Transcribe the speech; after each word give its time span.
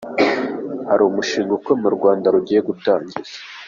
Hari 0.89 1.01
umushinga 1.05 1.51
ukomeye 1.59 1.89
u 1.91 1.97
Rwanda 1.99 2.33
rugiye 2.33 2.59
gutangiza. 2.67 3.31